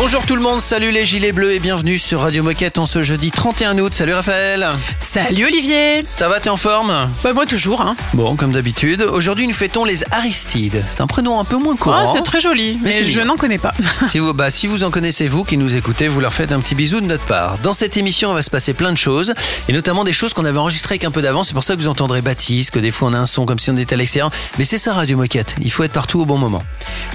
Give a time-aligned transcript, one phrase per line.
[0.00, 3.02] Bonjour tout le monde, salut les gilets bleus et bienvenue sur Radio Moquette en ce
[3.02, 3.92] jeudi 31 août.
[3.92, 4.68] Salut Raphaël.
[5.00, 6.04] Salut Olivier.
[6.16, 7.10] Ça va, t'es en forme?
[7.24, 7.82] Bah moi toujours.
[7.82, 7.96] Hein.
[8.14, 10.84] Bon, comme d'habitude, aujourd'hui nous fêtons les Aristides.
[10.86, 12.14] C'est un prénom un peu moins Oh, courant.
[12.14, 13.74] c'est très joli, mais, je n'en connais pas.
[14.06, 16.60] Si vous, bah, si vous en connaissez, vous qui nous écoutez, vous leur faites un
[16.60, 17.58] petit bisou de notre part.
[17.64, 19.34] Dans cette émission, on va se passer plein de choses,
[19.68, 21.48] et notamment des choses qu'on avait enregistrées avec un peu d'avance.
[21.48, 23.58] C'est pour ça que vous entendrez Baptiste, que des fois on a un son comme
[23.58, 24.30] si on était à l'extérieur.
[24.58, 25.56] Mais c'est ça Radio Moquette.
[25.60, 26.62] Il faut être partout au bon moment.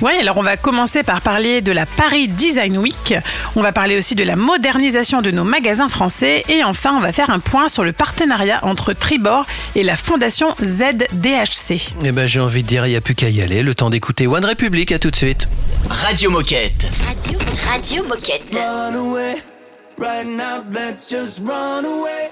[0.02, 3.16] Ouais, alors on va commencer par parler de la Paris Design Week.
[3.56, 7.12] On va parler aussi de la modernisation de nos magasins français et enfin on va
[7.12, 9.46] faire un point sur le partenariat entre Tribord
[9.76, 11.94] et la fondation ZDHC.
[12.04, 13.64] Eh ben, j'ai envie de dire, il n'y a plus qu'à y aller.
[13.64, 14.92] Le temps d'écouter One Republic.
[14.92, 15.48] À tout de suite.
[15.90, 16.88] Radio Moquette.
[17.08, 18.54] Radio, Radio Moquette.
[18.54, 19.36] run away.
[19.98, 22.30] Right now, let's just run away.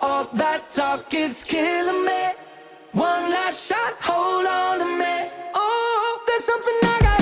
[0.00, 2.34] All that talk is killing me.
[2.92, 5.30] One last shot, hold on to me.
[5.54, 7.19] Oh, there's something I gotta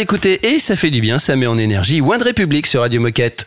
[0.00, 3.46] d'écouter et ça fait du bien, ça met en énergie One Republic sur Radio Moquette.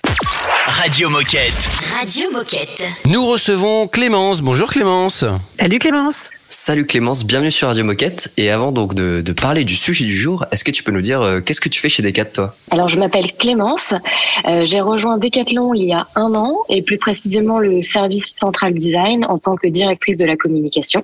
[0.81, 1.53] Radio Moquette.
[1.99, 2.83] Radio Moquette.
[3.05, 4.41] Nous recevons Clémence.
[4.41, 5.23] Bonjour Clémence.
[5.59, 6.31] Salut Clémence.
[6.49, 8.33] Salut Clémence, bienvenue sur Radio Moquette.
[8.37, 11.01] Et avant donc de, de parler du sujet du jour, est-ce que tu peux nous
[11.01, 12.55] dire euh, qu'est-ce que tu fais chez Decat toi?
[12.71, 13.93] Alors, je m'appelle Clémence.
[14.45, 18.73] Euh, j'ai rejoint Decathlon il y a un an et plus précisément le service Central
[18.73, 21.03] Design en tant que directrice de la communication.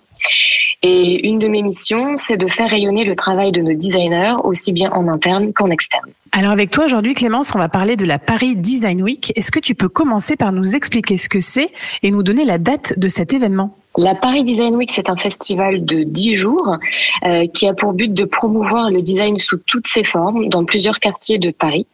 [0.81, 4.72] Et une de mes missions, c'est de faire rayonner le travail de nos designers aussi
[4.72, 6.09] bien en interne qu'en externe.
[6.31, 9.31] Alors avec toi aujourd'hui Clémence, on va parler de la Paris Design Week.
[9.35, 11.69] Est-ce que tu peux commencer par nous expliquer ce que c'est
[12.03, 13.75] et nous donner la date de cet événement?
[13.97, 16.78] La Paris Design Week, c'est un festival de 10 jours
[17.25, 21.00] euh, qui a pour but de promouvoir le design sous toutes ses formes dans plusieurs
[21.00, 21.88] quartiers de Paris.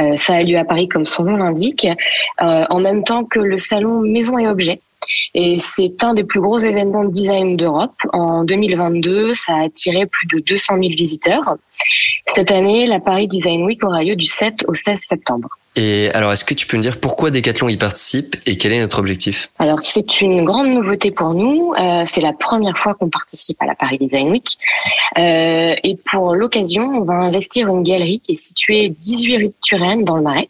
[0.00, 1.86] Euh, ça a lieu à Paris comme son nom l'indique,
[2.42, 4.80] euh, en même temps que le salon Maison et Objets.
[5.34, 7.94] Et c'est un des plus gros événements de design d'Europe.
[8.12, 11.56] En 2022, ça a attiré plus de 200 000 visiteurs.
[12.34, 15.48] Cette année, la Paris Design Week aura lieu du 7 au 16 septembre.
[15.76, 18.80] Et alors, est-ce que tu peux nous dire pourquoi Decathlon y participe et quel est
[18.80, 19.48] notre objectif?
[19.60, 21.72] Alors c'est une grande nouveauté pour nous.
[21.78, 24.58] Euh, c'est la première fois qu'on participe à la Paris Design Week.
[25.18, 29.54] Euh, et pour l'occasion, on va investir une galerie qui est située 18 rue de
[29.62, 30.48] Turenne dans le Marais.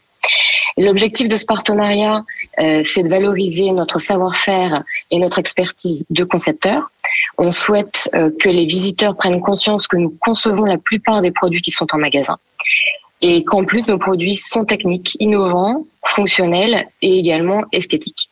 [0.79, 2.25] L'objectif de ce partenariat,
[2.61, 6.91] euh, c'est de valoriser notre savoir-faire et notre expertise de concepteurs.
[7.37, 11.61] On souhaite euh, que les visiteurs prennent conscience que nous concevons la plupart des produits
[11.61, 12.37] qui sont en magasin
[13.21, 18.31] et qu'en plus nos produits sont techniques, innovants, fonctionnels et également esthétiques.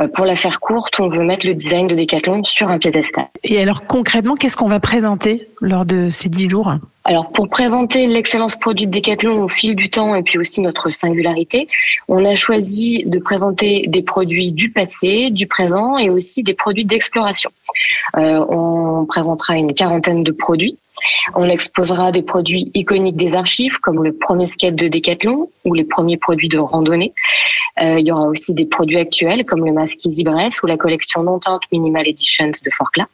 [0.00, 3.26] Euh, pour la faire courte, on veut mettre le design de Decathlon sur un piédestal.
[3.42, 6.74] Et alors concrètement, qu'est-ce qu'on va présenter lors de ces dix jours?
[7.04, 10.90] Alors pour présenter l'excellence produit de Decathlon au fil du temps et puis aussi notre
[10.90, 11.68] singularité,
[12.08, 16.86] on a choisi de présenter des produits du passé, du présent et aussi des produits
[16.86, 17.50] d'exploration.
[18.16, 20.78] Euh, on présentera une quarantaine de produits.
[21.34, 25.84] On exposera des produits iconiques des archives comme le premier skate de Decathlon ou les
[25.84, 27.12] premiers produits de randonnée.
[27.80, 30.24] Euh, il y aura aussi des produits actuels comme le masque Easy
[30.62, 33.06] ou la collection non teinte Minimal Editions de Forclaz.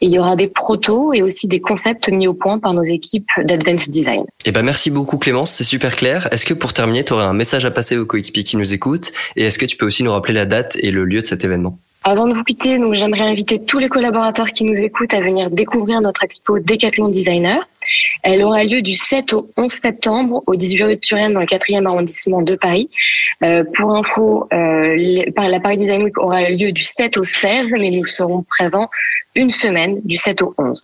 [0.00, 2.82] Et il y aura des protos et aussi des concepts mis au point par nos
[2.82, 4.24] équipes d'Advanced Design.
[4.44, 6.28] Eh ben merci beaucoup Clémence, c'est super clair.
[6.32, 9.12] Est-ce que pour terminer, tu aurais un message à passer aux coéquipiers qui nous écoutent?
[9.36, 11.44] Et est-ce que tu peux aussi nous rappeler la date et le lieu de cet
[11.44, 11.78] événement?
[12.04, 15.50] Avant de vous quitter, donc j'aimerais inviter tous les collaborateurs qui nous écoutent à venir
[15.50, 17.66] découvrir notre expo Decathlon Designer.
[18.22, 21.46] Elle aura lieu du 7 au 11 septembre au 18 rue de Turenne dans le
[21.46, 22.90] 4e arrondissement de Paris.
[23.42, 27.90] Euh, pour info, euh, la Paris Design Week aura lieu du 7 au 16, mais
[27.90, 28.90] nous serons présents
[29.34, 30.82] une semaine du 7 au 11.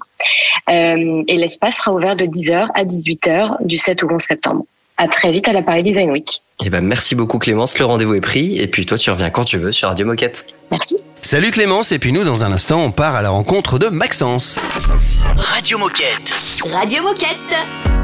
[0.70, 4.64] Euh, et l'espace sera ouvert de 10h à 18h du 7 au 11 septembre.
[5.02, 6.42] À très vite à la Paris Design Week.
[6.62, 9.44] Eh ben, merci beaucoup Clémence, le rendez-vous est pris et puis toi tu reviens quand
[9.44, 10.44] tu veux sur Radio Moquette.
[10.70, 10.96] Merci.
[11.22, 14.60] Salut Clémence et puis nous dans un instant on part à la rencontre de Maxence.
[15.38, 16.34] Radio Moquette.
[16.70, 17.99] Radio Moquette.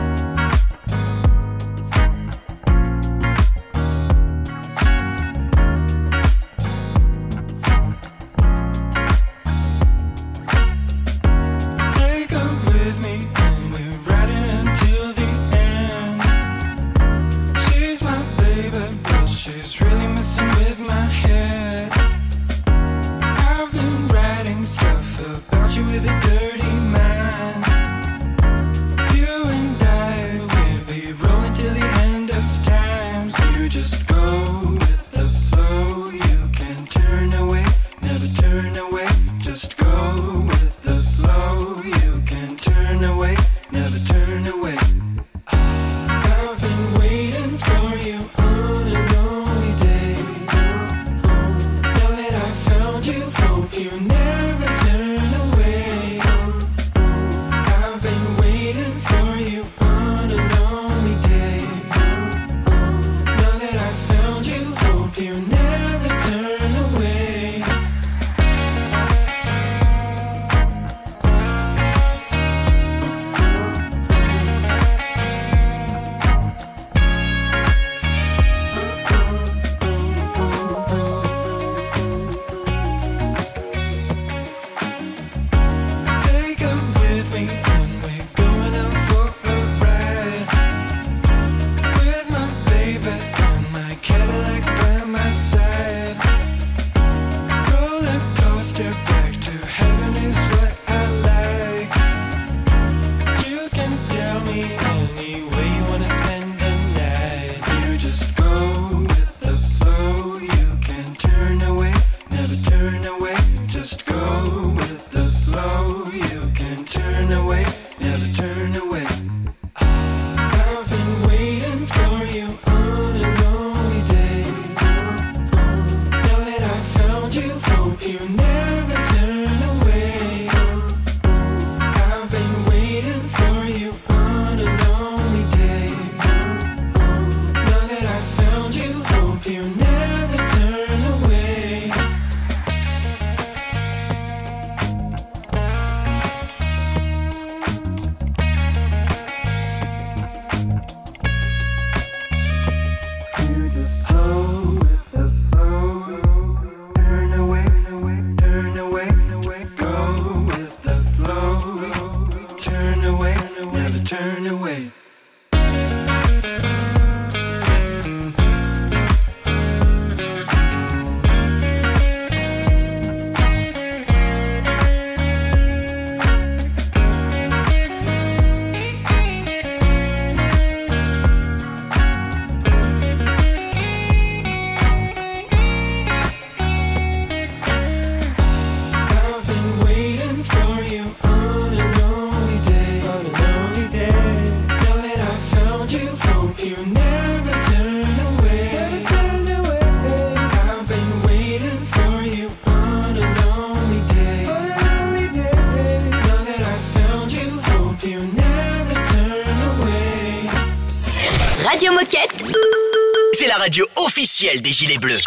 [214.38, 215.22] Officielle des Gilets Bleus.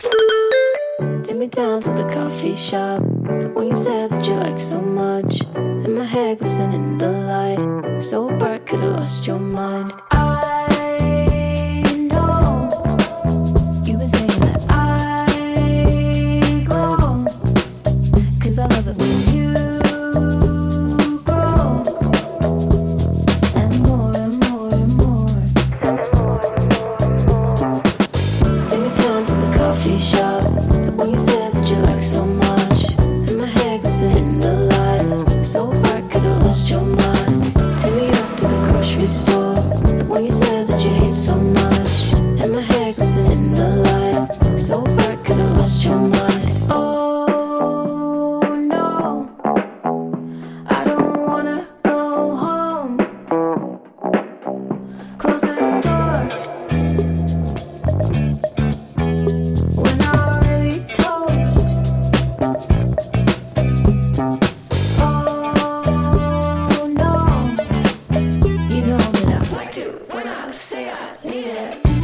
[70.29, 71.98] When I say I need it.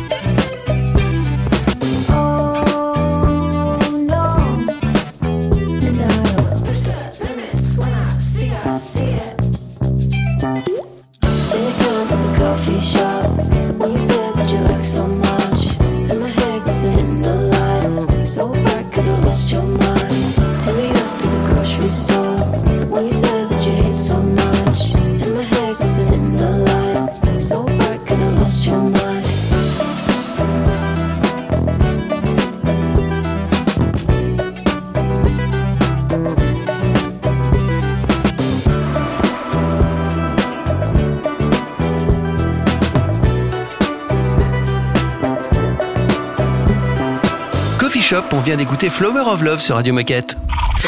[48.55, 50.37] Vient d'écouter Flower of Love sur Radio Moquette.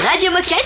[0.10, 0.66] Radio Moquette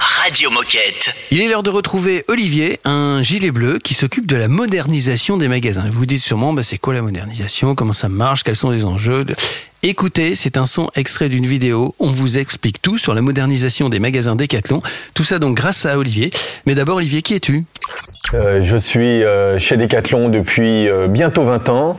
[0.00, 1.10] Radio Moquette.
[1.30, 5.48] Il est l'heure de retrouver Olivier, un gilet bleu qui s'occupe de la modernisation des
[5.48, 5.84] magasins.
[5.90, 7.74] Vous vous dites sûrement, bah, c'est quoi la modernisation?
[7.74, 8.44] Comment ça marche?
[8.44, 9.26] Quels sont les enjeux?
[9.84, 11.94] Écoutez, c'est un son extrait d'une vidéo.
[12.00, 14.82] On vous explique tout sur la modernisation des magasins Decathlon.
[15.14, 16.30] Tout ça donc grâce à Olivier.
[16.66, 17.64] Mais d'abord, Olivier, qui es-tu?
[18.34, 21.96] Euh, je suis euh, chez Decathlon depuis euh, bientôt 20 ans.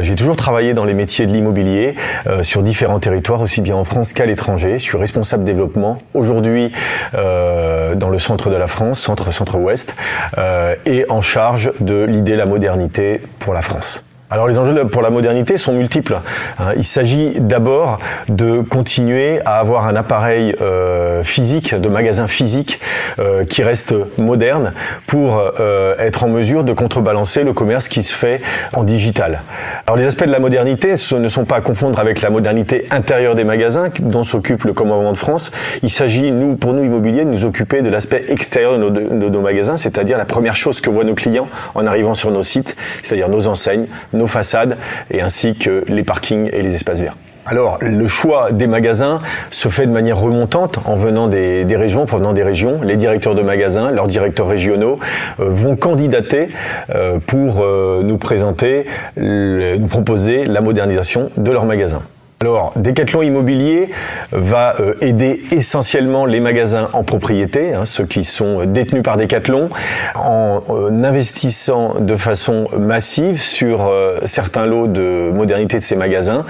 [0.00, 1.94] J'ai toujours travaillé dans les métiers de l'immobilier
[2.42, 4.72] sur différents territoires, aussi bien en France qu'à l'étranger.
[4.72, 6.72] Je suis responsable développement aujourd'hui
[7.12, 9.94] dans le centre de la France, centre centre-ouest,
[10.38, 14.04] euh, et en charge de l'idée la modernité pour la France.
[14.32, 16.16] Alors les enjeux pour la modernité sont multiples.
[16.60, 16.72] hein.
[16.76, 22.80] Il s'agit d'abord de continuer à avoir un appareil euh, physique, de magasin physique,
[23.18, 24.72] euh, qui reste moderne
[25.08, 28.40] pour euh, être en mesure de contrebalancer le commerce qui se fait
[28.72, 29.42] en digital.
[29.88, 32.86] Alors les aspects de la modernité ce ne sont pas à confondre avec la modernité
[32.92, 35.50] intérieure des magasins dont s'occupe le commandement de France.
[35.82, 39.76] Il s'agit, nous, pour nous immobiliers, de nous occuper de l'aspect extérieur de nos, magasins,
[39.76, 43.48] c'est-à-dire la première chose que voient nos clients en arrivant sur nos sites, c'est-à-dire nos
[43.48, 43.88] enseignes,
[44.26, 44.76] façades
[45.10, 47.16] et ainsi que les parkings et les espaces verts.
[47.46, 52.32] Alors, le choix des magasins se fait de manière remontante en venant des, régions, provenant
[52.32, 52.82] des régions.
[52.82, 54.98] Les directeurs de magasins, leurs directeurs régionaux
[55.40, 56.50] euh, vont candidater
[56.94, 58.86] euh, pour euh, nous présenter,
[59.16, 62.02] nous proposer la modernisation de leurs magasins.
[62.42, 63.90] Alors, Decathlon Immobilier
[64.32, 69.68] va euh, aider essentiellement les magasins en propriété, hein, ceux qui sont détenus par Decathlon,
[70.14, 76.46] en euh, investissant de façon massive sur euh, certains lots de modernité de ces magasins.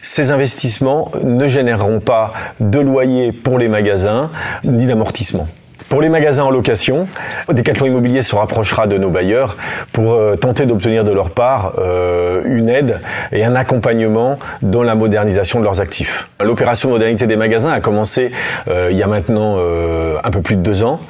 [0.00, 4.30] Ces investissements ne généreront pas de loyer pour les magasins
[4.64, 5.46] ni d'amortissement.
[5.88, 7.06] Pour les magasins en location,
[7.48, 9.56] Decathlon Immobilier se rapprochera de nos bailleurs
[9.92, 13.00] pour euh, tenter d'obtenir de leur part euh, une aide
[13.30, 16.28] et un accompagnement dans la modernisation de leurs actifs.
[16.44, 18.30] L'opération de modernité des magasins a commencé
[18.68, 21.00] euh, il y a maintenant euh, un peu plus de deux ans.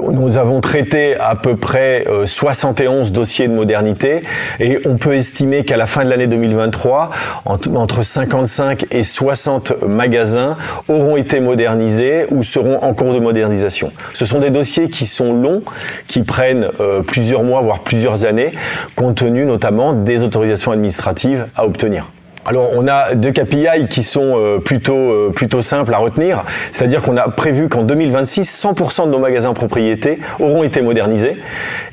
[0.00, 4.24] Nous avons traité à peu près euh, 71 dossiers de modernité
[4.58, 7.10] et on peut estimer qu'à la fin de l'année 2023,
[7.44, 10.56] entre, entre 55 et 60 magasins
[10.88, 13.92] auront été modernisés ou seront en cours de modernisation.
[14.14, 15.62] Ce sont des dossiers qui sont longs,
[16.06, 18.52] qui prennent euh, plusieurs mois, voire plusieurs années,
[18.96, 22.10] compte tenu notamment des autorisations administratives à obtenir.
[22.46, 27.00] Alors on a deux KPI qui sont euh, plutôt euh, plutôt simples à retenir, c'est-à-dire
[27.00, 31.36] qu'on a prévu qu'en 2026, 100% de nos magasins en propriété auront été modernisés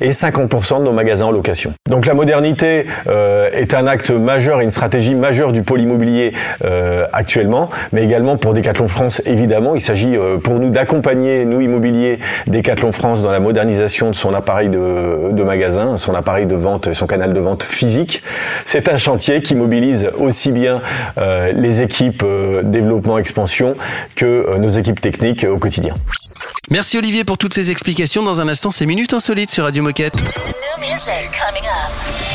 [0.00, 1.72] et 50% de nos magasins en location.
[1.88, 6.32] Donc la modernité euh, est un acte majeur et une stratégie majeure du pôle immobilier
[6.64, 9.74] euh, actuellement, mais également pour Decathlon France évidemment.
[9.74, 14.34] Il s'agit euh, pour nous d'accompagner nous immobiliers Decathlon France dans la modernisation de son
[14.34, 18.22] appareil de, de magasin, son appareil de vente, son canal de vente physique.
[18.64, 20.82] C'est un chantier qui mobilise aussi aussi bien
[21.54, 22.24] les équipes
[22.64, 23.76] développement expansion
[24.16, 25.94] que nos équipes techniques au quotidien.
[26.70, 28.22] Merci Olivier pour toutes ces explications.
[28.22, 30.14] Dans un instant, c'est Minutes Insolites sur Radio Moquette.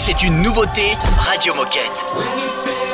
[0.06, 2.87] C'est une nouveauté Radio Moquette.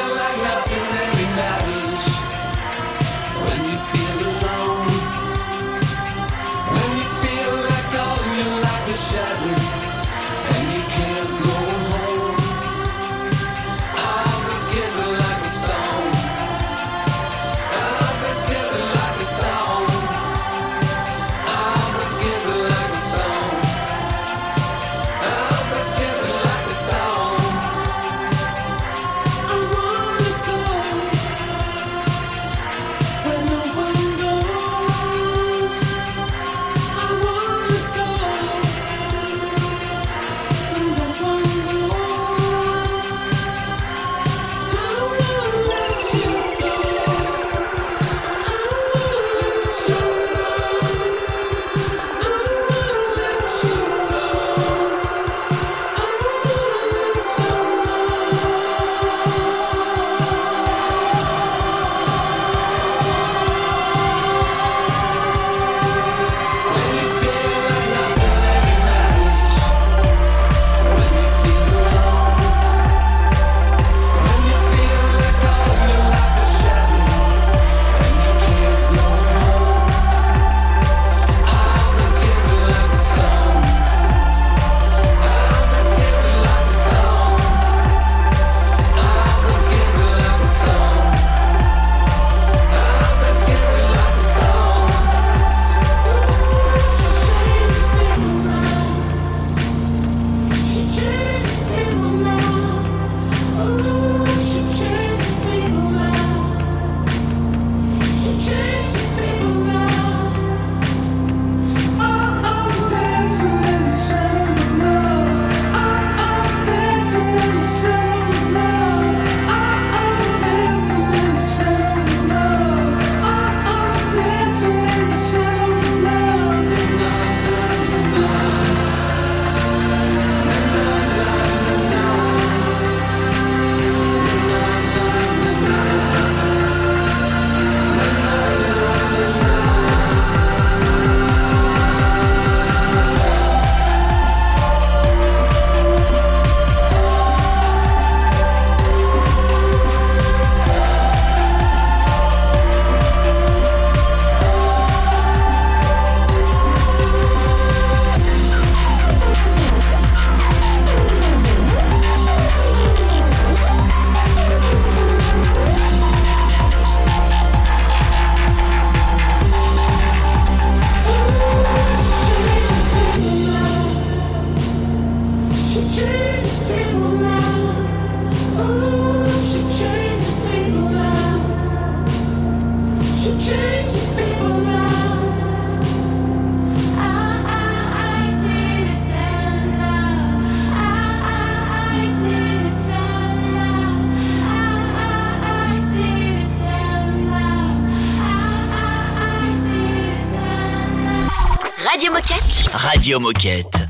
[203.03, 203.89] Radio Moquette.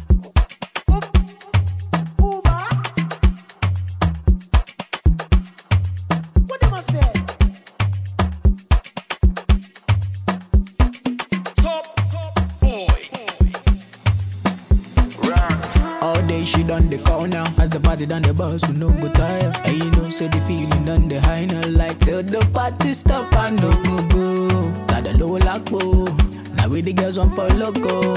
[16.44, 17.44] she done the call now.
[17.60, 19.56] As the party done the bus, we no go tired.
[19.64, 21.62] And you know, so the feeling done the high now.
[21.68, 24.72] Like till the party stop and no go go.
[24.88, 25.70] Got the low lock,
[26.56, 28.13] Now we the girls want for loco.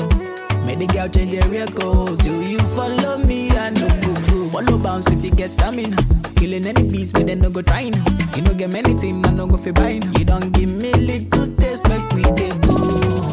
[0.86, 2.24] The girl change their records.
[2.24, 3.50] Do you follow me?
[3.50, 4.44] I know go go.
[4.48, 5.96] Follow bounce if you get stamina.
[6.36, 7.94] Killing any beats, but then no go trying.
[8.36, 10.02] You know get many things, I no go fi buying.
[10.14, 12.76] You don't give me little taste, make we dey go.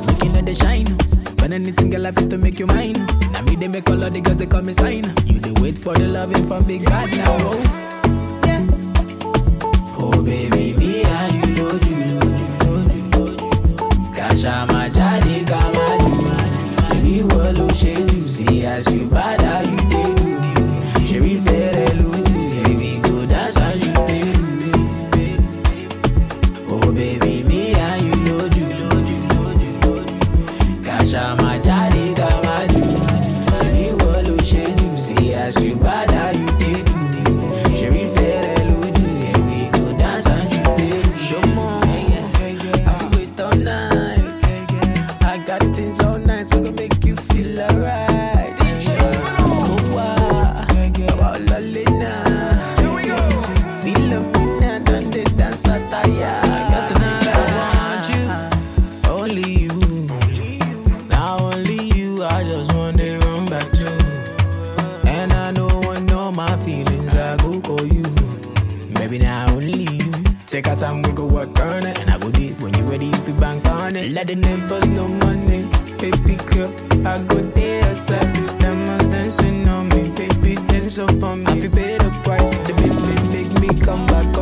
[0.07, 0.97] Make you know the shine.
[1.41, 3.05] When anything girl I fit to make you mine.
[3.31, 5.03] Now me they make all of the girls they call me sign.
[5.27, 7.62] You they wait for the loving from big bad now.
[74.13, 75.65] Let the neighbors know money.
[75.97, 76.71] Baby girl,
[77.07, 80.09] I go there outside them ones dancing on me.
[80.09, 81.51] Baby, dance up on me.
[81.51, 82.55] I feel pay the price.
[82.59, 84.37] The baby make me come back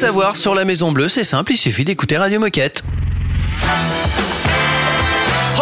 [0.00, 2.82] savoir sur la Maison Bleue, c'est simple, il suffit d'écouter Radio Moquette.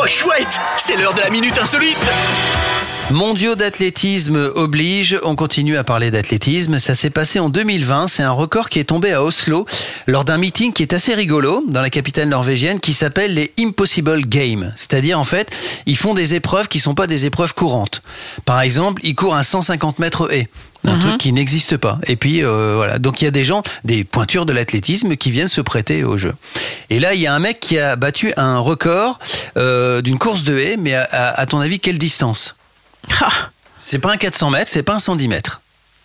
[0.00, 1.98] Oh chouette, c'est l'heure de la minute insolite.
[3.10, 6.78] Mondiaux d'athlétisme oblige, on continue à parler d'athlétisme.
[6.78, 9.66] Ça s'est passé en 2020, c'est un record qui est tombé à Oslo
[10.06, 14.20] lors d'un meeting qui est assez rigolo dans la capitale norvégienne qui s'appelle les Impossible
[14.28, 14.72] Games.
[14.76, 15.50] C'est-à-dire en fait,
[15.86, 18.02] ils font des épreuves qui sont pas des épreuves courantes.
[18.44, 20.48] Par exemple, ils courent un 150 mètres haie.
[20.84, 21.98] Un truc qui n'existe pas.
[22.06, 25.30] Et puis euh, voilà, donc il y a des gens, des pointures de l'athlétisme qui
[25.30, 26.34] viennent se prêter au jeu.
[26.88, 29.18] Et là, il y a un mec qui a battu un record
[29.56, 32.54] euh, d'une course de haie, mais à, à- à ton avis, quelle distance
[33.20, 33.30] Ah,
[33.76, 35.60] c'est pas un 400 mètres, c'est pas un 110 mètres.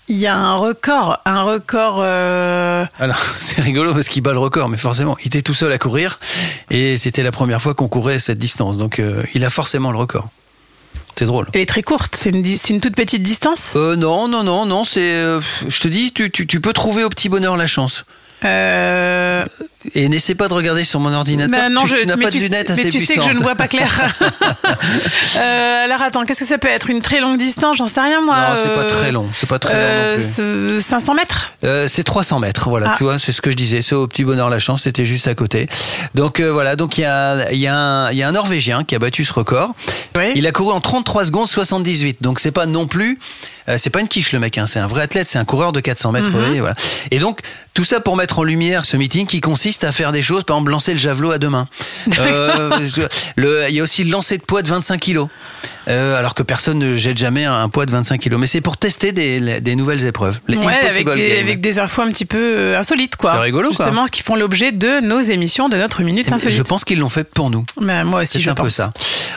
[0.10, 2.00] Il y a un record, un record.
[2.02, 5.72] euh, Alors, c'est rigolo parce qu'il bat le record, mais forcément, il était tout seul
[5.72, 6.20] à courir
[6.72, 8.78] et c'était la première fois qu'on courait cette distance.
[8.78, 9.02] Donc,
[9.34, 10.28] il a forcément le record.
[11.16, 11.48] C'est drôle.
[11.54, 13.74] Elle est très courte, c'est une, toute petite distance?
[13.76, 15.00] Euh, non, non, non, non, c'est.
[15.02, 18.06] euh, je te dis, tu, tu, tu peux trouver au petit bonheur la chance.
[18.46, 19.46] Euh,
[19.96, 21.60] Et n'essaie pas de regarder sur mon ordinateur.
[21.60, 23.22] bah non, tu, je, tu n'as mais pas de lunettes mais assez tu sais que
[23.24, 24.02] je ne vois pas clair.
[25.36, 26.90] Euh, alors attends, qu'est-ce que ça peut être?
[26.90, 27.78] Une très longue distance?
[27.78, 28.36] J'en sais rien moi.
[28.36, 29.28] Non, c'est pas euh, très long.
[29.34, 30.34] C'est pas très long euh, non plus.
[30.34, 31.52] ce- 500 mètres?
[31.64, 32.96] Euh, c'est 300 mètres, voilà, Ah.
[32.98, 33.82] tu vois, c'est ce que je disais.
[33.82, 35.68] C'est au petit bonheur la chance, c'était juste à côté.
[36.16, 38.32] Donc euh, voilà, donc il y a, il y, a un- il y a un
[38.32, 39.74] Norvégien qui a battu ce record.
[40.16, 40.32] Oui.
[40.36, 43.20] Il a couru en 33 secondes 78, donc c'est pas non plus,
[43.70, 45.72] euh, c'est pas une quiche le mec, hein, c'est un vrai athlète, c'est un coureur
[45.72, 46.30] de 400 mètres.
[46.30, 46.60] Mhm.
[46.60, 46.76] voilà.
[47.12, 47.40] Et donc
[47.74, 50.58] tout ça pour mettre en lumière ce meeting qui consiste à faire des choses, par
[50.58, 51.68] exemple lancer le javelot à deux mains.
[52.20, 52.80] Euh,
[53.36, 55.28] le- il y a aussi le lancer de poids de 25 kilos,
[55.88, 58.40] euh, alors que personne ne jette jamais un, un poids de 25 kilos.
[58.40, 60.40] Mais c'est pour tester des, des nouvelles épreuves.
[60.48, 63.34] Les Ouais, avec des, avec des infos un petit peu euh, insolites, quoi.
[63.34, 63.86] C'est rigolo, quoi.
[63.86, 66.58] Justement, ce qui font l'objet de nos émissions, de notre minute insolite.
[66.58, 67.66] Je pense qu'ils l'ont fait pour nous.
[67.82, 68.64] Bah, moi aussi, C'est je un pense.
[68.66, 68.94] peu ça.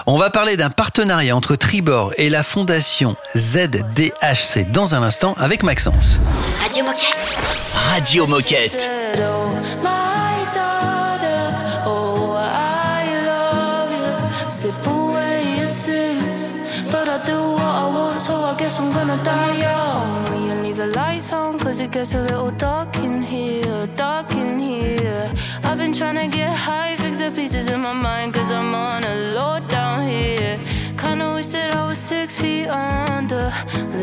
[0.07, 5.63] On va parler d'un partenariat entre Tribord et la fondation ZDHC dans un instant avec
[5.65, 6.21] Maxence.
[6.63, 7.39] Radio Moquette.
[7.93, 8.89] Radio Moquette.
[21.97, 25.33] Gets a little dark in here, dark in here.
[25.65, 29.03] I've been trying to get high, fix the pieces in my mind, cause I'm on
[29.03, 30.59] a low down here.
[30.99, 33.51] Kinda wish that I was six feet under,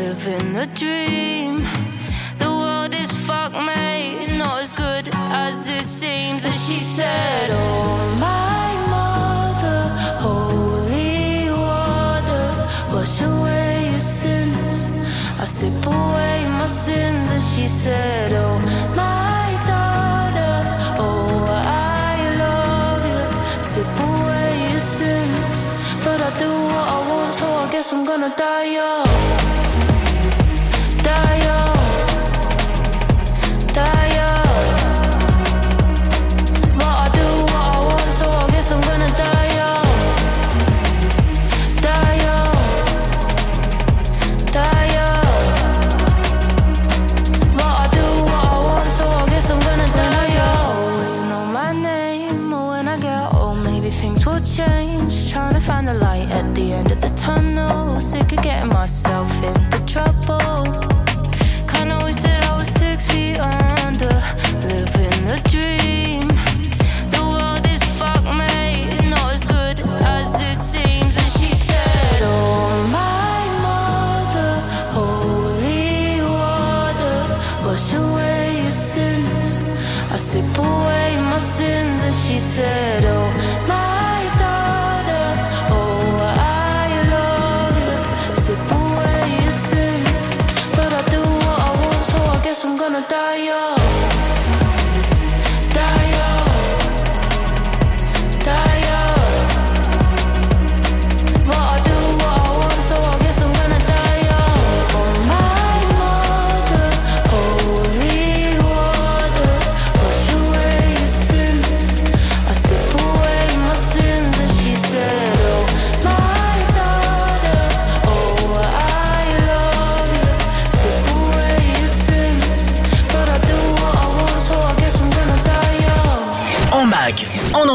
[0.00, 1.62] living the dream.
[2.42, 5.08] The world is fucked, mate, not as good
[5.46, 6.44] as it seems.
[6.44, 8.63] And she said, Oh, my
[15.54, 17.30] sip away my sins.
[17.30, 18.58] And she said, Oh,
[19.02, 20.56] my daughter,
[20.98, 21.46] oh,
[22.06, 22.14] I
[22.44, 23.24] love you.
[23.62, 25.52] Sip away your sins.
[26.04, 29.63] But I do what I want, so I guess I'm gonna die young.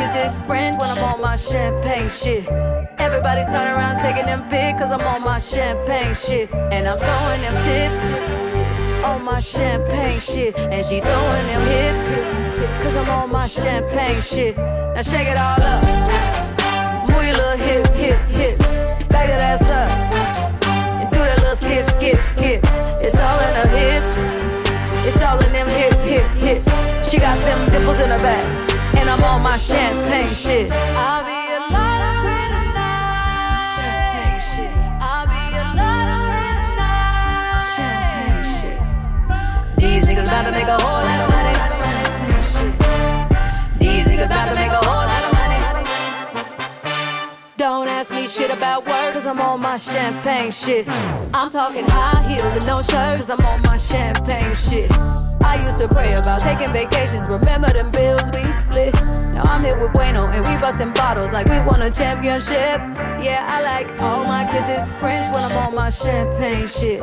[0.00, 2.48] All it's French when I'm on my champagne shit.
[2.98, 6.52] Everybody turn around taking them pics cause I'm on my champagne shit.
[6.54, 10.56] And I'm throwing them tips on my champagne shit.
[10.56, 14.56] And she throwing them hips cause I'm on my champagne shit.
[14.56, 15.84] Now shake it all up.
[17.08, 19.06] Move your little hip, hip, hips.
[19.08, 19.90] Back that ass up
[21.00, 22.60] and do that little skip, skip, skip.
[23.04, 24.40] It's all in her hips.
[25.06, 27.10] It's all in them hip, hip, hips.
[27.10, 30.70] She got them dimples in her back, and I'm on my champagne shit.
[30.72, 32.50] I'll be a tonight.
[33.76, 34.72] Champagne shit.
[35.00, 36.80] I'll be a tonight.
[37.76, 38.78] Champagne shit.
[39.78, 41.54] These niggas about to make a whole lot of money.
[43.80, 45.58] These niggas about to make a whole lot of money.
[47.56, 50.88] Don't ask me shit about work, cause I'm on my champagne shit.
[51.34, 54.90] I'm talking high heels and no shirt, cause I'm on my champagne shit.
[55.44, 58.94] I used to pray about taking vacations, remember them bills we split.
[59.34, 62.78] Now I'm here with Bueno and we busting bottles like we won a championship.
[63.22, 67.00] Yeah, I like all my kisses French when I'm on my champagne shit.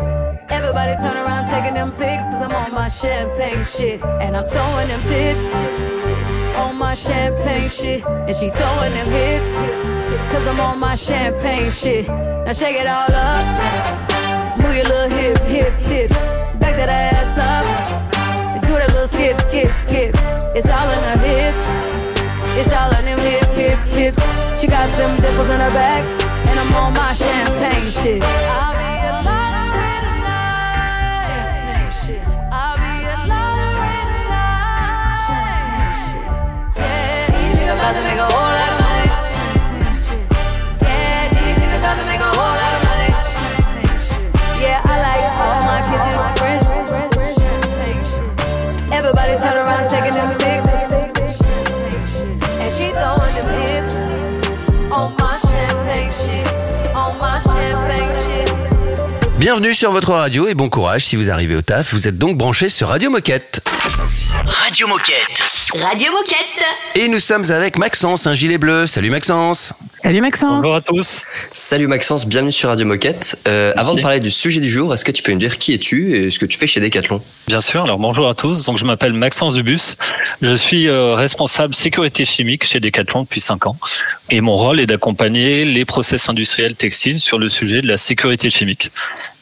[0.49, 4.01] Everybody turn around taking them pics, cause I'm on my champagne shit.
[4.03, 5.53] And I'm throwing them tips
[6.55, 8.05] on my champagne shit.
[8.05, 12.07] And she throwing them hips, cause I'm on my champagne shit.
[12.07, 14.57] Now shake it all up.
[14.59, 16.57] Move your little hip, hip tips.
[16.57, 18.06] Back that ass up.
[19.27, 20.15] Skip, skip, skip.
[20.55, 22.05] It's all in her hips.
[22.57, 24.21] It's all in them hip, hip, hips.
[24.61, 26.03] She got them dimples in her back.
[26.47, 28.23] And I'm on my champagne shit.
[28.23, 31.91] I'll be a lottery tonight.
[32.05, 32.23] Shit.
[32.51, 35.27] I'll be a lottery tonight.
[36.77, 38.27] Yeah, these niggas about to make a
[59.47, 61.93] Bienvenue sur votre radio et bon courage si vous arrivez au taf.
[61.93, 63.65] Vous êtes donc branché sur Radio Moquette.
[64.45, 65.41] Radio Moquette.
[65.73, 66.65] Radio Moquette.
[66.95, 68.87] Et nous sommes avec Maxence, un gilet bleu.
[68.87, 69.71] Salut Maxence.
[70.07, 70.61] Salut Maxence.
[70.61, 71.25] Bonjour à tous.
[71.51, 73.37] Salut Maxence, bienvenue sur Radio Moquette.
[73.45, 75.73] Euh, avant de parler du sujet du jour, est-ce que tu peux nous dire qui
[75.73, 77.21] es-tu et ce que tu fais chez Decathlon?
[77.45, 78.63] Bien sûr, alors bonjour à tous.
[78.63, 79.97] Donc je m'appelle Maxence Dubus.
[80.41, 83.75] Je suis euh, responsable sécurité chimique chez Decathlon depuis 5 ans.
[84.29, 88.49] Et mon rôle est d'accompagner les process industriels textiles sur le sujet de la sécurité
[88.49, 88.91] chimique.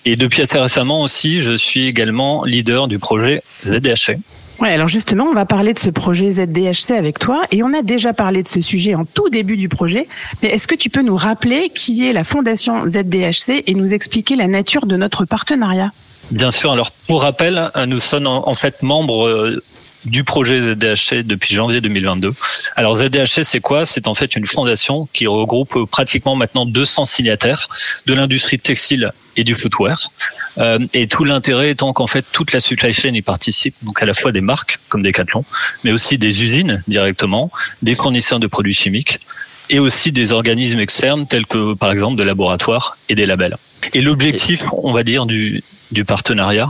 [0.05, 4.17] Et depuis assez récemment aussi, je suis également leader du projet ZDHC.
[4.59, 7.81] Ouais, alors justement, on va parler de ce projet ZDHC avec toi et on a
[7.81, 10.07] déjà parlé de ce sujet en tout début du projet.
[10.41, 14.35] Mais est-ce que tu peux nous rappeler qui est la fondation ZDHC et nous expliquer
[14.35, 15.91] la nature de notre partenariat?
[16.31, 16.71] Bien sûr.
[16.71, 19.61] Alors, pour rappel, euh, nous sommes en fait membres euh,
[20.05, 22.33] du projet ZDHC depuis janvier 2022.
[22.75, 23.85] Alors ZDHC, c'est quoi?
[23.85, 27.67] C'est en fait une fondation qui regroupe pratiquement maintenant 200 signataires
[28.05, 30.11] de l'industrie textile et du footwear.
[30.57, 34.05] Euh, et tout l'intérêt étant qu'en fait toute la supply chain y participe, donc à
[34.05, 35.43] la fois des marques comme Decathlon,
[35.83, 39.19] mais aussi des usines directement, des fournisseurs de produits chimiques
[39.69, 43.57] et aussi des organismes externes tels que par exemple des laboratoires et des labels.
[43.93, 46.69] Et l'objectif, on va dire, du, du partenariat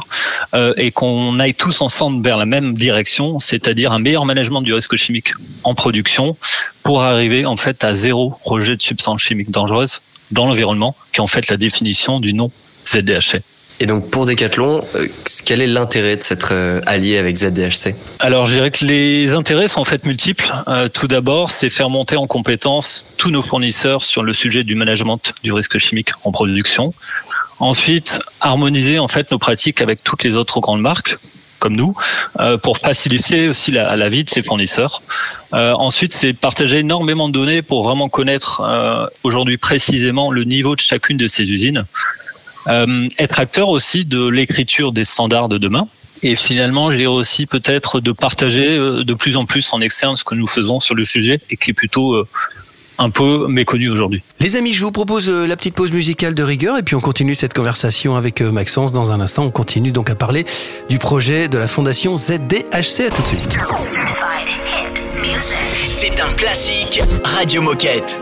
[0.53, 4.73] euh, est qu'on aille tous ensemble vers la même direction, c'est-à-dire un meilleur management du
[4.73, 5.31] risque chimique
[5.63, 6.35] en production
[6.83, 10.01] pour arriver en fait à zéro rejet de substances chimiques dangereuses
[10.31, 12.51] dans l'environnement, qui est en fait la définition du nom
[12.87, 13.41] ZDHC.
[13.81, 15.07] Et donc pour Decathlon, euh,
[15.45, 19.67] quel est l'intérêt de s'être euh, allié avec ZDHC Alors, je dirais que les intérêts
[19.67, 20.49] sont en fait multiples.
[20.69, 24.75] Euh, tout d'abord, c'est faire monter en compétence tous nos fournisseurs sur le sujet du
[24.75, 26.93] management du risque chimique en production.
[27.59, 31.17] Ensuite, harmoniser en fait nos pratiques avec toutes les autres grandes marques
[31.59, 31.95] comme nous
[32.39, 35.01] euh, pour faciliter aussi la, vie de ces fournisseurs.
[35.53, 40.75] Euh, ensuite, c'est partager énormément de données pour vraiment connaître euh, aujourd'hui précisément le niveau
[40.75, 41.85] de chacune de ces usines.
[42.67, 45.87] Être acteur aussi de l'écriture des standards de demain.
[46.23, 50.23] Et finalement, je dirais aussi peut-être de partager de plus en plus en externe ce
[50.23, 52.25] que nous faisons sur le sujet et qui est plutôt
[52.97, 54.21] un peu méconnu aujourd'hui.
[54.39, 57.01] Les amis, je vous propose euh, la petite pause musicale de rigueur et puis on
[57.01, 59.43] continue cette conversation avec euh, Maxence dans un instant.
[59.43, 60.45] On continue donc à parler
[60.89, 63.01] du projet de la fondation ZDHC.
[63.07, 63.59] À tout de suite.
[65.89, 68.17] C'est un classique Radio Moquette.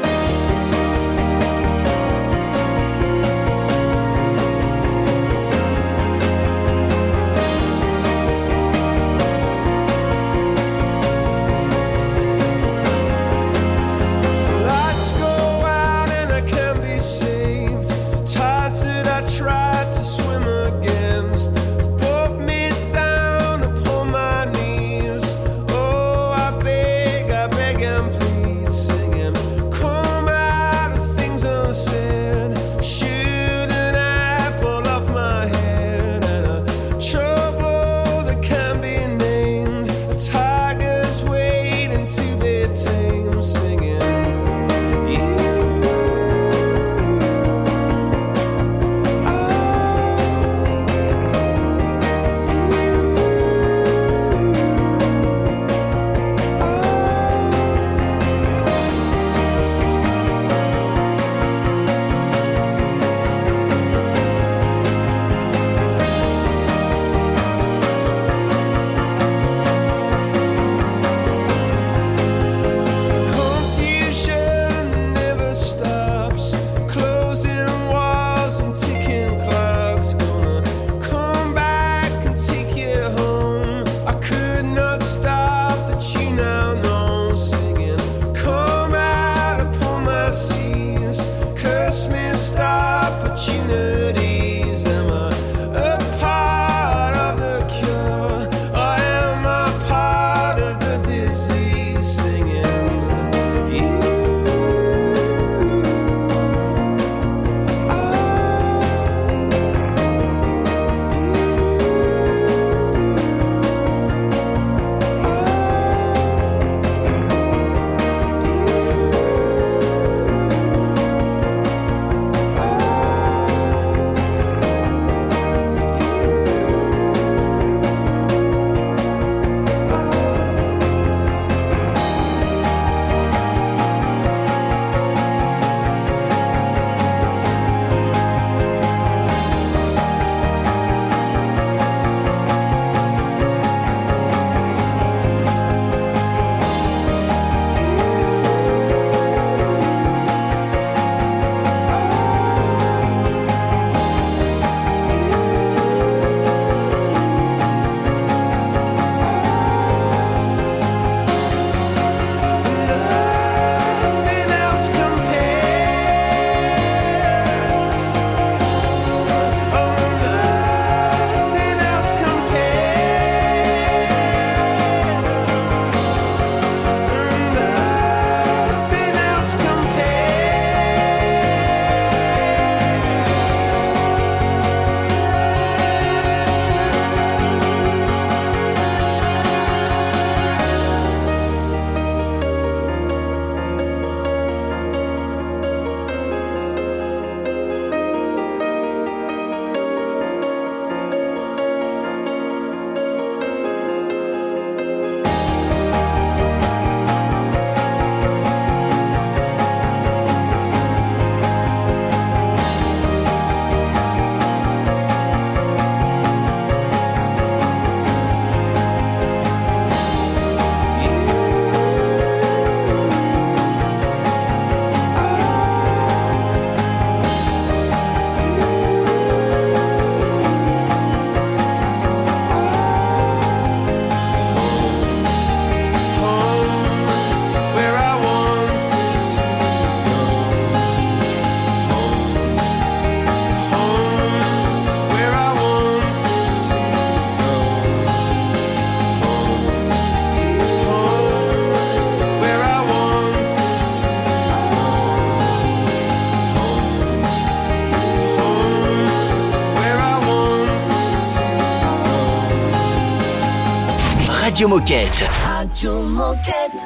[264.64, 265.28] Radio Moquette.
[265.46, 266.82] Radio Moquette.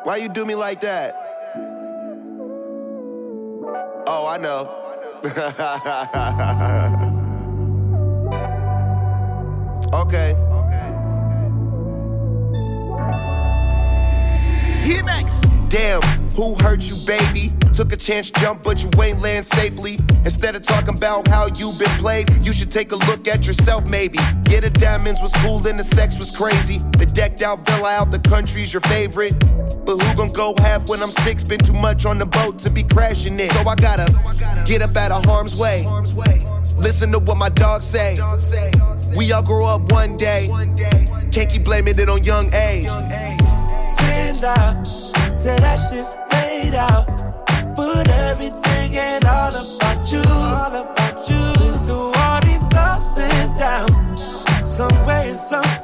[0.04, 1.14] Why you do me like that?
[4.06, 4.70] Oh, I know.
[9.92, 10.34] okay.
[14.84, 15.26] Hit back.
[15.68, 16.00] Damn,
[16.34, 17.50] who hurt you, baby?
[17.74, 19.98] Took a chance, jump, but you ain't land safely.
[20.24, 23.88] Instead of talking about how you been played, you should take a look at yourself,
[23.88, 24.18] maybe.
[24.48, 26.78] Yeah, the diamonds was cool and the sex was crazy.
[26.98, 29.38] The decked out villa out the country's your favorite.
[29.84, 31.44] But who gon' go half when I'm six?
[31.44, 33.50] Been too much on the boat to be crashing it.
[33.52, 34.06] So I gotta
[34.64, 35.84] get up out of harm's way.
[36.76, 38.16] Listen to what my dogs say.
[39.16, 40.48] We all grow up one day.
[41.30, 42.88] Can't keep blaming it on young age.
[43.94, 44.86] Stand out,
[45.42, 47.04] Said I just played out.
[47.74, 50.22] Put everything and all about you.
[50.22, 51.52] All about you.
[51.82, 54.22] Through all these ups and downs.
[54.64, 55.81] Some way, some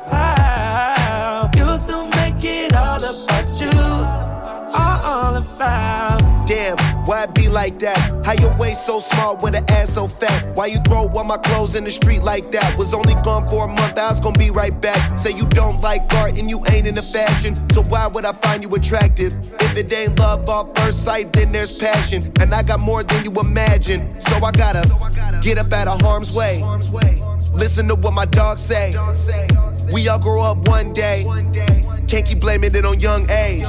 [7.48, 8.24] like that?
[8.24, 10.56] How your waist so small with an ass so fat?
[10.56, 12.76] Why you throw all my clothes in the street like that?
[12.78, 15.18] Was only gone for a month, I was gonna be right back.
[15.18, 18.62] Say you don't like art and you ain't into fashion, so why would I find
[18.62, 19.38] you attractive?
[19.60, 22.22] If it ain't love off first sight, then there's passion.
[22.40, 24.82] And I got more than you imagine, so I gotta
[25.42, 26.62] get up out of harm's way.
[27.54, 28.94] Listen to what my dogs say.
[29.92, 31.24] We all grow up one day.
[32.06, 33.64] Can't keep blaming it on young age.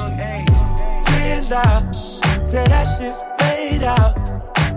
[2.44, 3.22] Say that shit's
[3.80, 4.14] played out.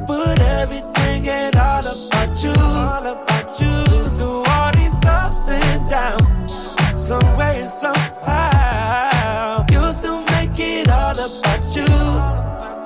[0.08, 3.84] Put everything and all about you, all about you.
[4.16, 6.54] Through all these ups and downs,
[6.96, 11.86] some way and somehow, you still make it all about you,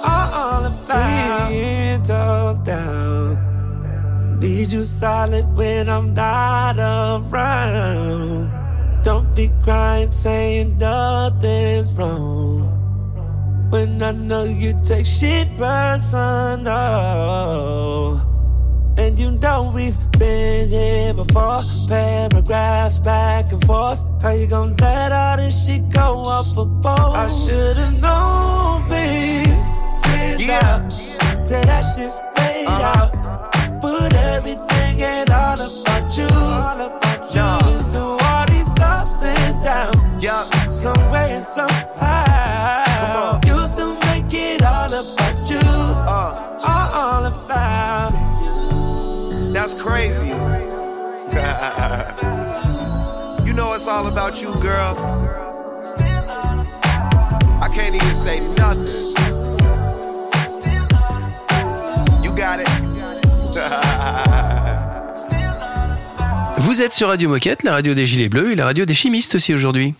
[0.03, 1.49] all, about.
[1.49, 8.51] Ten toes down, need you solid when I'm not around.
[9.03, 12.66] Don't be crying, saying nothing's wrong.
[13.69, 16.71] When I know you take shit personal.
[18.97, 21.59] And you know we've been here before.
[21.87, 23.99] Paragraphs back and forth.
[24.21, 27.13] How you gonna let all this shit go off a boat?
[27.15, 29.53] I should've known, babe.
[30.03, 30.87] Sit Yeah.
[31.39, 32.93] Say that shit's played Uh-huh.
[32.95, 33.11] out.
[33.81, 36.27] Put everything and all about you.
[36.27, 37.41] All about you.
[37.41, 37.59] Yeah.
[37.91, 40.23] Through all these ups and downs.
[40.23, 40.49] Yeah.
[40.71, 42.26] Some way and somehow.
[53.45, 54.95] You know it's all about you, girl.
[57.61, 59.13] I can't even say nothing.
[62.23, 62.67] You got it.
[66.59, 69.35] Vous êtes sur Radio Moquette, la radio des Gilets Bleus et la radio des chimistes
[69.35, 69.95] aussi aujourd'hui.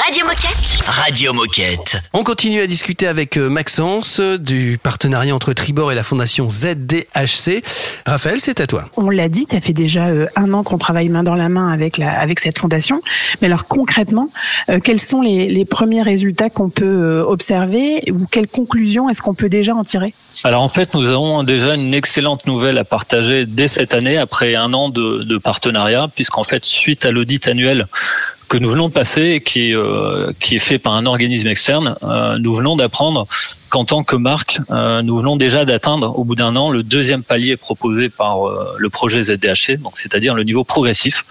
[0.00, 0.86] Radio Moquette.
[0.86, 1.96] Radio Moquette.
[2.14, 6.48] On continue à discuter avec euh, Maxence euh, du partenariat entre Tribord et la fondation
[6.48, 7.62] ZDHC.
[8.06, 8.86] Raphaël, c'est à toi.
[8.96, 11.70] On l'a dit, ça fait déjà euh, un an qu'on travaille main dans la main
[11.70, 13.02] avec la, avec cette fondation.
[13.42, 14.28] Mais alors concrètement,
[14.82, 19.50] quels sont les, les premiers résultats qu'on peut observer ou quelles conclusions est-ce qu'on peut
[19.50, 20.14] déjà en tirer?
[20.44, 24.54] Alors en fait, nous avons déjà une excellente nouvelle à partager dès cette année, après
[24.54, 27.86] un an de, de partenariat, puisqu'en fait, suite à l'audit annuel
[28.52, 31.48] que nous venons de passer, et qui, est, euh, qui est fait par un organisme
[31.48, 33.26] externe, euh, nous venons d'apprendre
[33.70, 37.22] qu'en tant que marque, euh, nous venons déjà d'atteindre au bout d'un an le deuxième
[37.22, 41.24] palier proposé par euh, le projet ZDHC, donc c'est-à-dire le niveau progressif.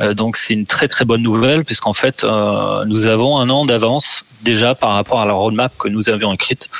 [0.00, 3.66] Euh, donc c'est une très très bonne nouvelle puisqu'en fait euh, nous avons un an
[3.66, 6.70] d'avance déjà par rapport à la roadmap que nous avions écrite.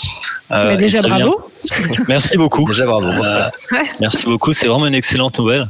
[0.52, 1.50] Euh, Mais et déjà vient- bravo.
[2.08, 2.64] Merci beaucoup.
[2.66, 3.50] Déjà bravo pour ça.
[3.72, 5.68] Euh, Merci beaucoup, c'est vraiment une excellente nouvelle.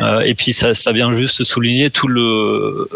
[0.00, 2.88] Euh, et puis ça, ça vient juste souligner tout le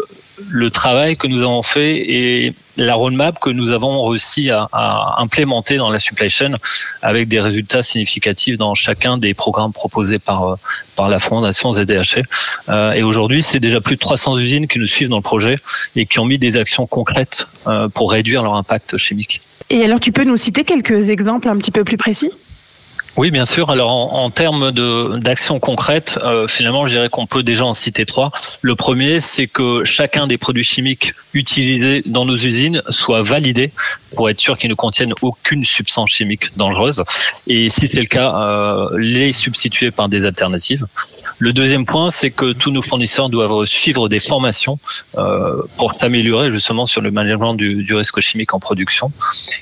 [0.49, 5.21] le travail que nous avons fait et la roadmap que nous avons réussi à, à
[5.21, 6.53] implémenter dans la supply chain
[7.01, 10.55] avec des résultats significatifs dans chacun des programmes proposés par euh,
[10.95, 12.23] par la fondation ZDHC.
[12.69, 15.57] Euh, et aujourd'hui, c'est déjà plus de 300 usines qui nous suivent dans le projet
[15.95, 19.41] et qui ont mis des actions concrètes euh, pour réduire leur impact chimique.
[19.69, 22.31] Et alors tu peux nous citer quelques exemples un petit peu plus précis?
[23.17, 23.69] Oui, bien sûr.
[23.69, 24.71] Alors, en, en termes
[25.19, 28.31] d'actions concrètes, euh, finalement, je dirais qu'on peut déjà en citer trois.
[28.61, 33.71] Le premier, c'est que chacun des produits chimiques utilisés dans nos usines soit validé
[34.15, 37.03] pour être sûr qu'ils ne contiennent aucune substance chimique dangereuse.
[37.47, 40.85] Et si c'est le cas, euh, les substituer par des alternatives.
[41.37, 44.79] Le deuxième point, c'est que tous nos fournisseurs doivent suivre des formations
[45.17, 49.11] euh, pour s'améliorer justement sur le management du, risque chimique en production.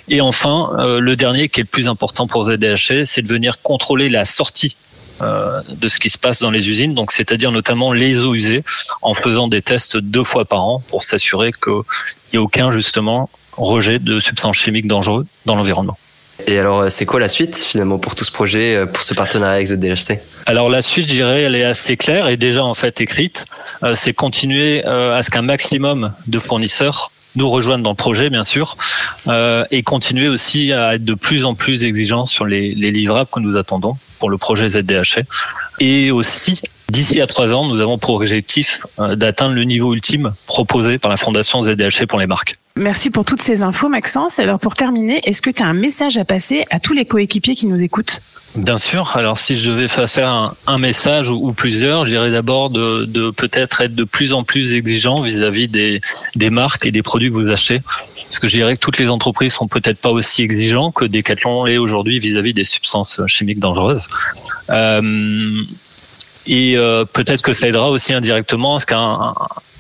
[0.08, 3.62] Et enfin, euh, le dernier qui est le plus important pour ZDHC, c'est de venir
[3.62, 4.78] contrôler la sortie
[5.22, 8.62] de ce qui se passe dans les usines, donc c'est-à-dire notamment les eaux usées,
[9.02, 13.30] en faisant des tests deux fois par an pour s'assurer qu'il n'y ait aucun justement
[13.58, 15.98] rejet de substances chimiques dangereuses dans l'environnement.
[16.48, 19.14] Et alors, euh, c'est quoi la suite finalement pour tout ce projet, euh, pour ce
[19.14, 22.74] partenariat avec ZDHC Alors la suite, je dirais, elle est assez claire et déjà en
[22.74, 23.46] fait écrite.
[23.84, 28.30] Euh, c'est continuer euh, à ce qu'un maximum de fournisseurs nous rejoignent dans le projet,
[28.30, 28.78] bien sûr,
[29.28, 33.30] euh, et continuer aussi à être de plus en plus exigeants sur les, les livrables
[33.32, 35.26] que nous attendons pour le projet ZDHC.
[35.80, 40.34] Et aussi, d'ici à trois ans, nous avons pour objectif euh, d'atteindre le niveau ultime
[40.46, 42.58] proposé par la Fondation ZDHC pour les marques.
[42.76, 44.40] Merci pour toutes ces infos Maxence.
[44.40, 47.56] Alors pour terminer, est-ce que tu as un message à passer à tous les coéquipiers
[47.56, 48.22] qui nous écoutent?
[48.56, 49.16] Bien sûr.
[49.16, 53.82] Alors, si je devais faire un, message ou, ou plusieurs, je dirais d'abord de, peut-être
[53.82, 56.02] être de plus en plus exigeant vis-à-vis des,
[56.52, 57.82] marques et des produits que vous achetez.
[58.26, 61.66] Parce que je dirais que toutes les entreprises sont peut-être pas aussi exigeants que Decathlon
[61.66, 64.08] l'est aujourd'hui vis-à-vis des substances chimiques dangereuses.
[64.70, 65.64] Euh,
[66.46, 69.34] et euh, peut-être que ça aidera aussi indirectement à ce qu'un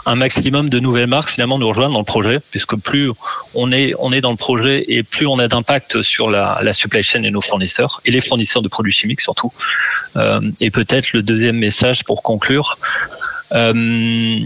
[0.06, 3.12] un maximum de nouvelles marques finalement nous rejoindre dans le projet, puisque plus
[3.54, 7.04] on est on est dans le projet et plus on a d'impact sur la, supply
[7.04, 9.52] chain et nos fournisseurs et les fournisseurs de produits chimiques surtout.
[10.16, 12.78] Euh, et peut-être le deuxième message pour conclure.
[13.54, 14.40] Euh,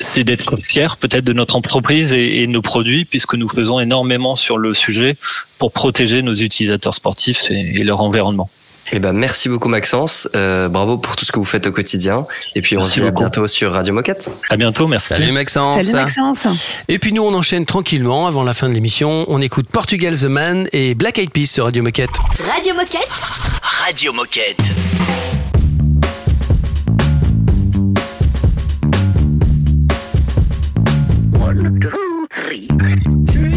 [0.00, 4.34] c'est d'être fier peut-être de notre entreprise et, et, nos produits puisque nous faisons énormément
[4.34, 5.16] sur le sujet
[5.58, 8.50] pour protéger nos utilisateurs sportifs et leur environnement.
[8.92, 10.28] Eh ben, merci beaucoup Maxence.
[10.36, 12.26] Euh, bravo pour tout ce que vous faites au quotidien.
[12.54, 14.30] Et puis on Merci se dit à bientôt sur Radio Moquette.
[14.50, 15.08] À bientôt, merci.
[15.08, 15.84] Salut Maxence.
[15.84, 16.46] Salut Maxence.
[16.88, 19.24] Et puis nous, on enchaîne tranquillement avant la fin de l'émission.
[19.28, 22.10] On écoute Portugal The Man et Black Eyed Peas sur Radio Moquette.
[22.52, 23.08] Radio Moquette.
[23.62, 24.60] Radio Moquette.
[33.14, 33.53] Don't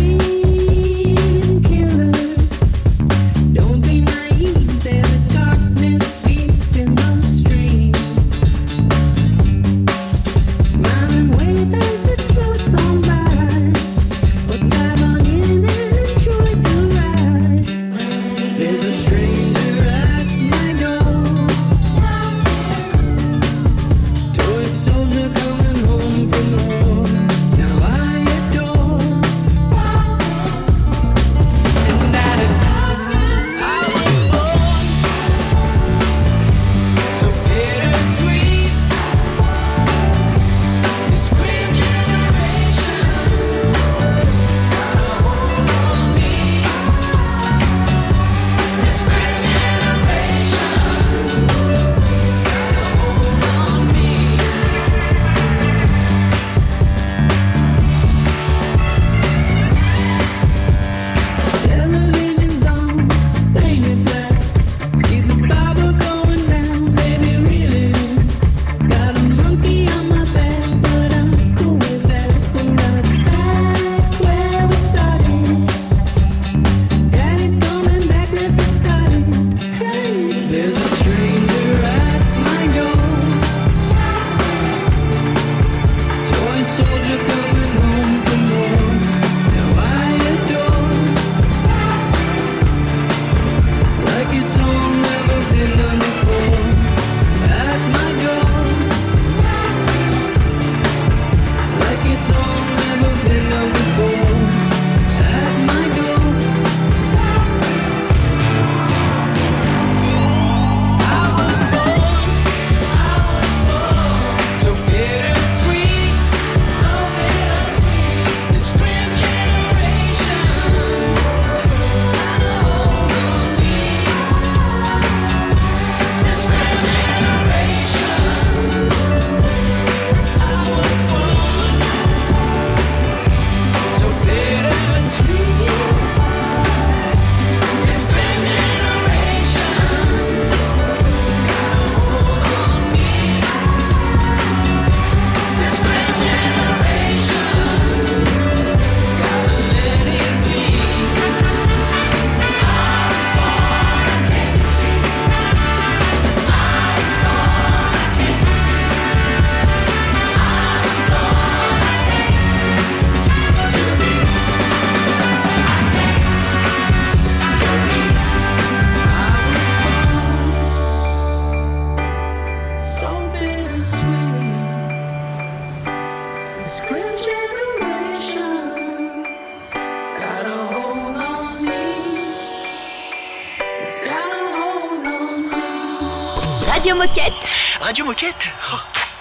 [186.78, 187.34] Radio Moquette.
[187.82, 188.50] Radio Moquette?
[188.72, 188.76] Oh,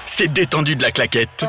[0.05, 1.43] C'est détendu de la claquette.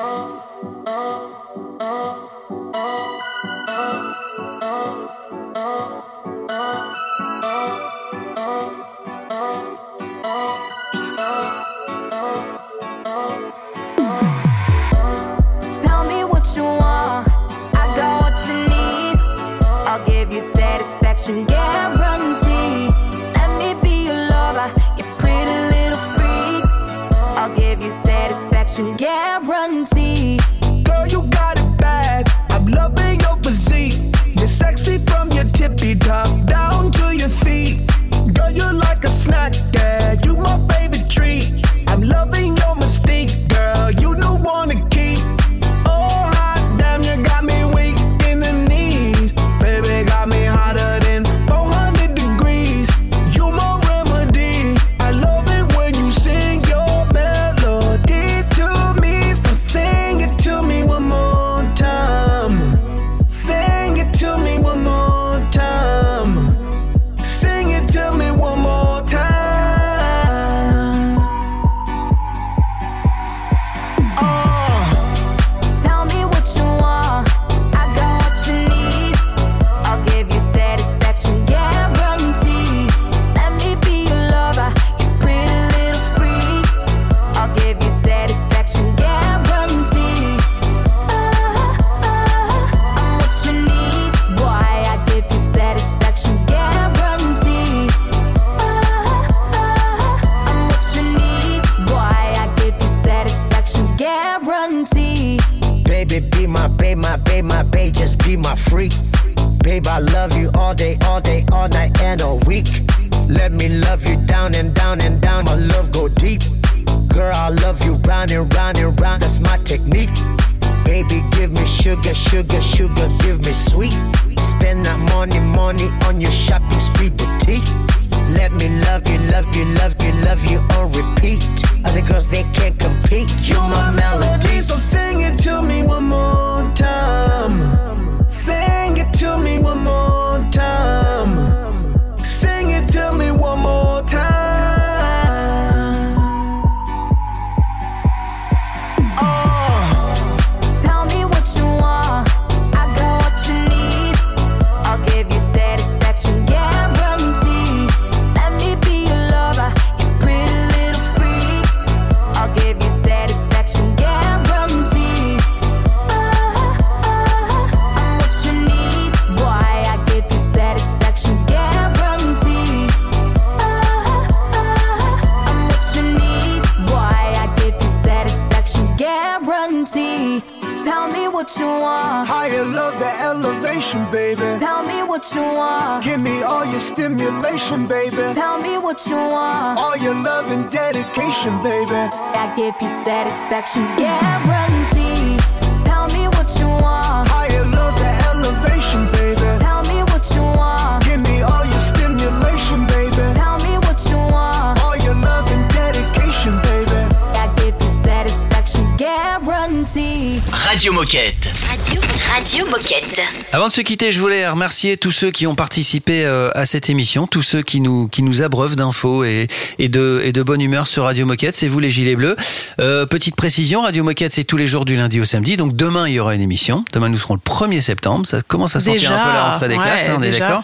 [210.68, 211.50] Radio Moquette.
[211.70, 213.22] Radio, Radio Moquette.
[213.54, 216.90] Avant de se quitter, je voulais remercier tous ceux qui ont participé euh, à cette
[216.90, 219.48] émission, tous ceux qui nous qui nous abreuvent d'infos et,
[219.80, 221.56] et de et de bonne humeur sur Radio Moquette.
[221.56, 222.36] C'est vous les gilets bleus.
[222.82, 225.56] Euh, petite précision, Radio Moquette c'est tous les jours du lundi au samedi.
[225.56, 226.84] Donc demain il y aura une émission.
[226.92, 228.28] Demain nous serons le 1er septembre.
[228.28, 230.08] Ça commence à sentir Déjà, un peu la rentrée des ouais, classes.
[230.10, 230.64] hein, on est d'accord.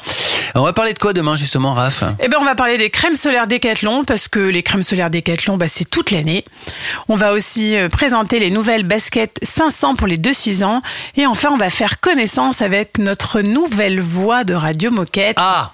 [0.55, 2.03] On va parler de quoi demain justement, Raph?
[2.19, 5.57] Eh ben, on va parler des crèmes solaires Décathlon parce que les crèmes solaires Décathlon,
[5.57, 6.43] bah, c'est toute l'année.
[7.07, 10.81] On va aussi euh, présenter les nouvelles baskets 500 pour les 2-6 ans.
[11.15, 15.37] Et enfin, on va faire connaissance avec notre nouvelle voix de Radio Moquette.
[15.39, 15.71] Ah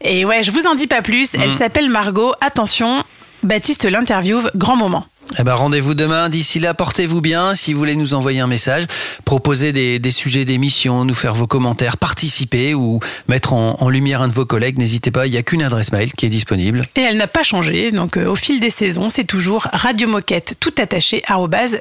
[0.00, 1.34] Et ouais, je vous en dis pas plus.
[1.34, 1.56] Elle Mhm.
[1.58, 2.32] s'appelle Margot.
[2.40, 3.02] Attention,
[3.42, 4.48] Baptiste l'interviewe.
[4.56, 5.04] Grand moment.
[5.38, 6.28] Eh ben, rendez-vous demain.
[6.28, 7.54] D'ici là, portez-vous bien.
[7.54, 8.84] Si vous voulez nous envoyer un message,
[9.24, 14.22] proposer des, des sujets d'émission, nous faire vos commentaires, participer ou mettre en, en lumière
[14.22, 15.26] un de vos collègues, n'hésitez pas.
[15.26, 16.82] Il n'y a qu'une adresse mail qui est disponible.
[16.96, 17.90] Et elle n'a pas changé.
[17.90, 21.22] Donc, euh, au fil des saisons, c'est toujours Radio Moquette tout attaché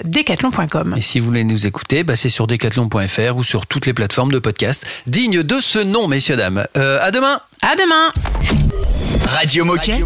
[0.05, 0.95] decathlon.com.
[0.97, 4.31] Et si vous voulez nous écouter, bah, c'est sur decathlon.fr ou sur toutes les plateformes
[4.31, 6.65] de podcast dignes de ce nom, messieurs, dames.
[6.77, 8.11] Euh, à demain À demain
[9.27, 10.03] Radio Moquette.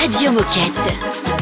[0.00, 0.72] Radio Moquette.
[0.82, 1.41] Tem que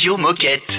[0.00, 0.69] Radio Moquette.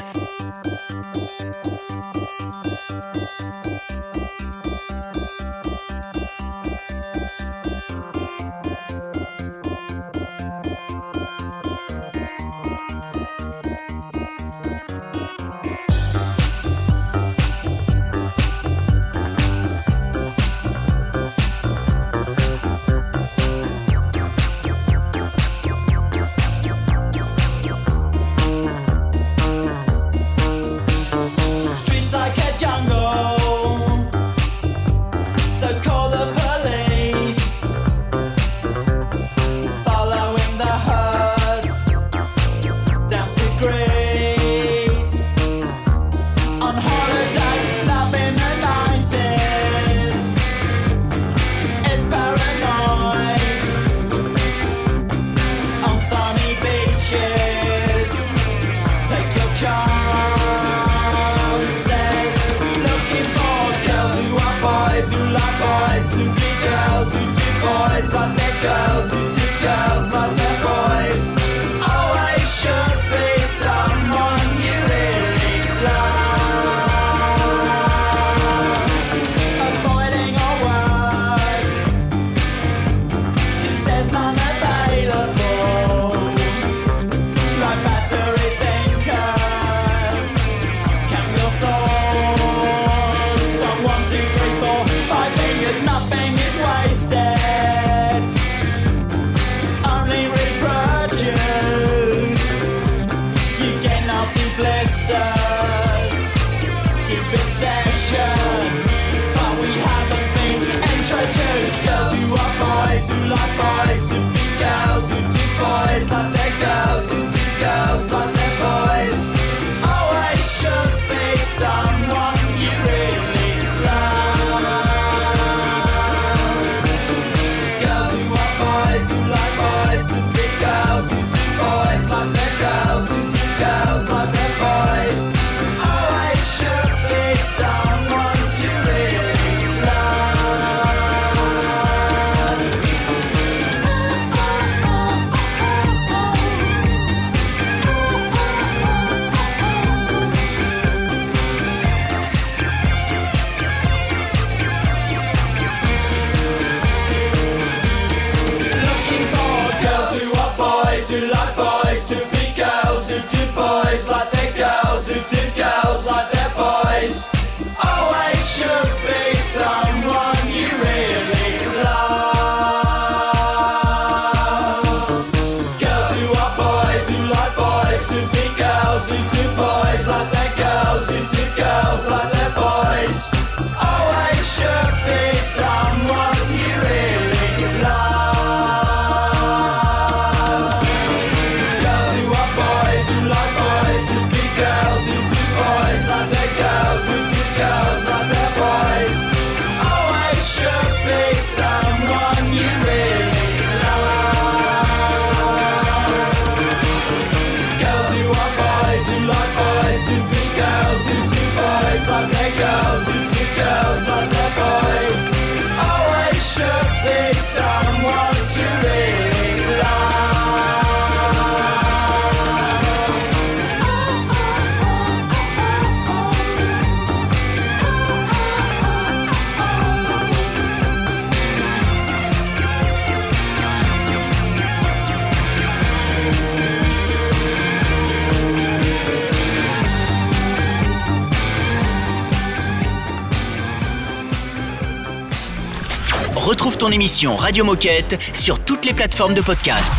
[247.51, 249.93] Radio Moquette sur toutes les plateformes de podcast.